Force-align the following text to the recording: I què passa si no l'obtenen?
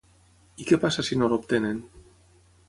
I 0.63 0.65
què 0.71 0.79
passa 0.85 1.05
si 1.09 1.19
no 1.19 1.29
l'obtenen? 1.35 1.85